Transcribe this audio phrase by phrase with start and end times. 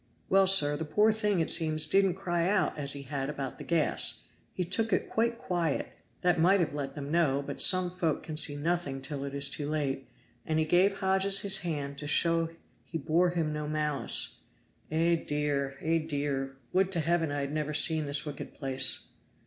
[0.29, 3.63] "Well, sir, the poor thing it seems didn't cry out as he had about the
[3.63, 5.89] gas, he took it quite quiet
[6.21, 9.47] that might have let them know, but some folk can see nothing till it is
[9.47, 10.07] too late
[10.43, 12.49] and he gave Hodges his hand to show
[12.83, 14.37] he bore him no malice.
[14.89, 15.75] Eh dear!
[15.83, 16.55] eh dear!
[16.73, 19.01] Would to Heaven I had never seen this wicked place!"